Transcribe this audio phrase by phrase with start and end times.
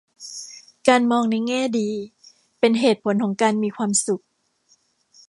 [0.87, 1.89] การมองในแง่ดี
[2.59, 4.23] เป็นเหตุผลของการมีความสุข